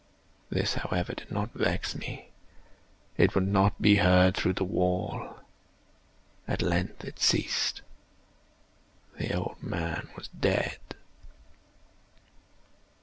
This, 0.49 0.73
however, 0.73 1.13
did 1.13 1.29
not 1.29 1.51
vex 1.53 1.93
me; 1.93 2.29
it 3.17 3.35
would 3.35 3.47
not 3.47 3.79
be 3.79 3.97
heard 3.97 4.35
through 4.35 4.53
the 4.55 4.63
wall. 4.63 5.37
At 6.47 6.63
length 6.63 7.05
it 7.05 7.19
ceased. 7.19 7.83
The 9.19 9.31
old 9.31 9.61
man 9.61 10.09
was 10.17 10.27
dead. 10.29 10.79